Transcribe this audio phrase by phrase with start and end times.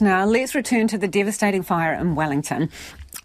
[0.00, 2.68] Now, let's return to the devastating fire in Wellington.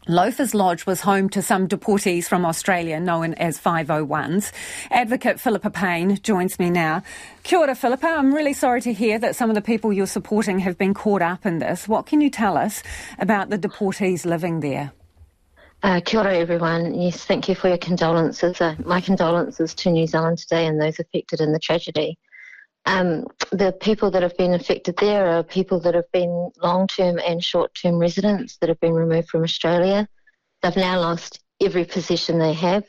[0.08, 4.52] Loafers Lodge was home to some deportees from Australia known as 501s.
[4.92, 7.02] Advocate Filipa Payne joins me now.
[7.42, 8.06] Kia ora, Filipa.
[8.06, 11.24] I'm really sorry to hear that some of the people you're supporting have been caught
[11.24, 11.88] up in this.
[11.88, 12.84] What can you tell us
[13.18, 14.92] about the deportees living there?
[15.82, 16.94] Uh, kia ora, everyone.
[16.94, 18.62] Yes, thank you for your condolences.
[18.62, 22.20] Uh, my condolences to New Zealand today and those affected in the tragedy.
[22.86, 27.20] Um, the people that have been affected there are people that have been long term
[27.20, 30.08] and short term residents that have been removed from Australia.
[30.62, 32.86] They've now lost every position they have.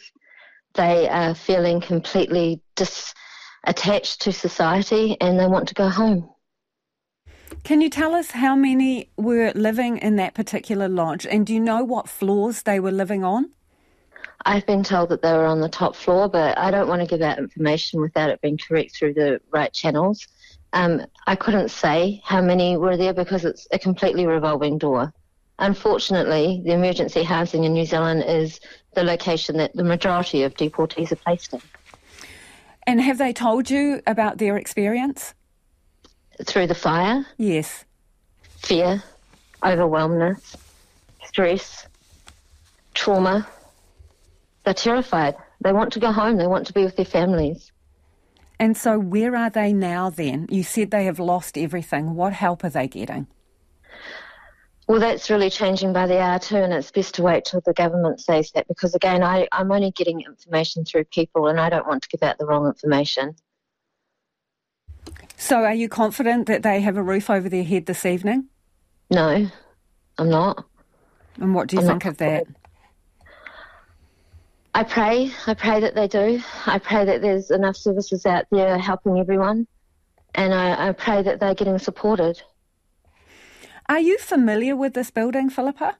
[0.75, 6.31] They are feeling completely disattached to society and they want to go home.
[7.65, 11.61] Can you tell us how many were living in that particular lodge and do you
[11.61, 13.51] know what floors they were living on?
[14.47, 17.07] I've been told that they were on the top floor, but I don't want to
[17.07, 20.27] give out information without it being correct through the right channels.
[20.73, 25.13] Um, I couldn't say how many were there because it's a completely revolving door.
[25.59, 28.61] Unfortunately, the emergency housing in New Zealand is
[28.95, 31.61] the location that the majority of deportees are placed in.
[32.87, 35.35] And have they told you about their experience?
[36.47, 37.27] Through the fire?
[37.37, 37.85] Yes.
[38.57, 39.03] Fear,
[39.63, 40.57] overwhelmness,
[41.23, 41.87] stress,
[42.95, 43.47] trauma
[44.65, 45.37] they're terrified.
[45.63, 46.37] They want to go home.
[46.37, 47.73] They want to be with their families.
[48.59, 50.47] And so, where are they now then?
[50.51, 52.15] You said they have lost everything.
[52.15, 53.27] What help are they getting?
[54.87, 57.73] Well, that's really changing by the hour too, and it's best to wait till the
[57.73, 61.87] government says that because, again, I, I'm only getting information through people and I don't
[61.87, 63.37] want to give out the wrong information.
[65.37, 68.49] So, are you confident that they have a roof over their head this evening?
[69.11, 69.49] No,
[70.19, 70.67] I'm not.
[71.37, 72.47] And what do you I'm think of that?
[74.75, 75.33] I pray.
[75.47, 76.41] I pray that they do.
[76.67, 79.67] I pray that there's enough services out there helping everyone,
[80.35, 82.41] and I, I pray that they're getting supported.
[83.89, 85.97] Are you familiar with this building, Filipa?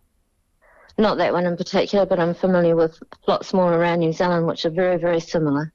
[0.97, 4.65] Not that one in particular, but I'm familiar with lots more around New Zealand, which
[4.65, 5.73] are very, very similar.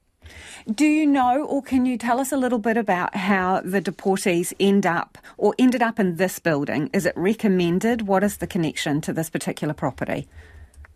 [0.72, 4.54] Do you know, or can you tell us a little bit about how the deportees
[4.60, 6.90] end up or ended up in this building?
[6.94, 8.04] Is it recommended?
[8.08, 10.28] What is the connection to this particular property?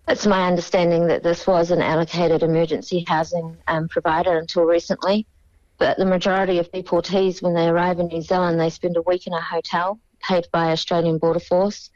[0.10, 5.28] It's my understanding that this was an allocated emergency housing um, provider until recently.
[5.78, 9.28] But the majority of deportees, when they arrive in New Zealand, they spend a week
[9.28, 11.92] in a hotel paid by Australian Border Force.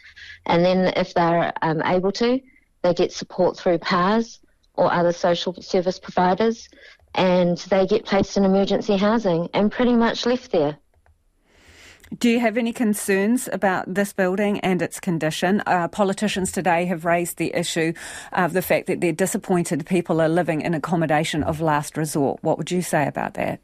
[0.45, 2.39] And then, if they're um, able to,
[2.83, 4.39] they get support through PARS
[4.75, 6.69] or other social service providers.
[7.15, 10.77] And they get placed in emergency housing and pretty much left there.
[12.17, 15.61] Do you have any concerns about this building and its condition?
[15.65, 17.93] Uh, politicians today have raised the issue
[18.31, 22.39] of the fact that they're disappointed people are living in accommodation of last resort.
[22.43, 23.59] What would you say about that?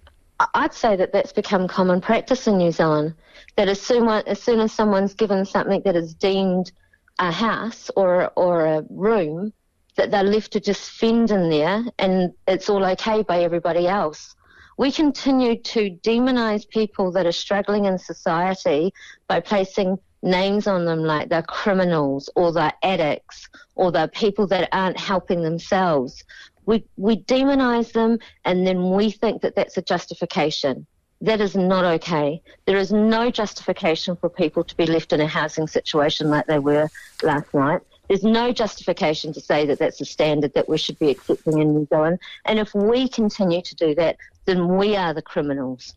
[0.55, 3.13] I'd say that that's become common practice in New Zealand.
[3.55, 6.71] That as soon, as soon as someone's given something that is deemed
[7.19, 9.51] a house or or a room,
[9.97, 14.35] that they're left to just fend in there, and it's all okay by everybody else
[14.79, 18.93] we continue to demonize people that are struggling in society
[19.27, 24.69] by placing names on them like they're criminals or they're addicts or they're people that
[24.71, 26.23] aren't helping themselves.
[26.65, 30.87] We, we demonize them and then we think that that's a justification.
[31.19, 32.41] That is not okay.
[32.65, 36.59] There is no justification for people to be left in a housing situation like they
[36.59, 36.87] were
[37.21, 37.81] last night.
[38.09, 41.75] There's no justification to say that that's a standard that we should be accepting in
[41.75, 42.19] New Zealand.
[42.45, 45.93] And if we continue to do that, then we are the criminals.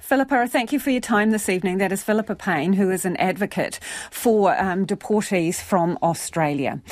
[0.00, 1.78] Filipa, thank you for your time this evening.
[1.78, 3.78] That is Filipa Payne, who is an advocate
[4.10, 6.82] for um, deportees from Australia.